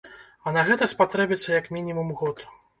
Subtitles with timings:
[0.45, 2.47] А на гэта спатрэбіцца як мінімум год.